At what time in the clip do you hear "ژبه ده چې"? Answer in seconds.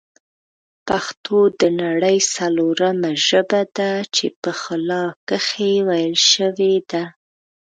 3.27-4.25